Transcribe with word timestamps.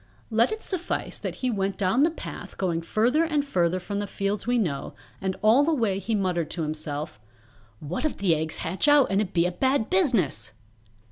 Let 0.31 0.51
it 0.51 0.63
suffice 0.63 1.19
that 1.19 1.35
he 1.45 1.51
went 1.51 1.77
down 1.77 2.01
that 2.01 2.15
path 2.15 2.57
going 2.57 2.81
further 2.81 3.23
and 3.23 3.45
further 3.45 3.79
from 3.79 3.99
the 3.99 4.07
fields 4.07 4.47
we 4.47 4.57
know, 4.57 4.95
and 5.21 5.35
all 5.43 5.63
the 5.63 5.75
way 5.75 5.99
he 5.99 6.15
muttered 6.15 6.49
to 6.49 6.63
himself, 6.63 7.19
"What 7.79 8.03
if 8.03 8.17
the 8.17 8.33
eggs 8.33 8.57
hatch 8.57 8.87
out 8.87 9.11
and 9.11 9.21
it 9.21 9.31
be 9.31 9.45
a 9.45 9.51
bad 9.51 9.91
business!" 9.91 10.53